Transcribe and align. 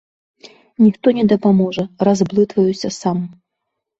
Ніхто 0.85 1.07
не 1.17 1.25
дапаможа, 1.33 1.83
разблытваюся 2.09 2.89
сам. 3.01 3.17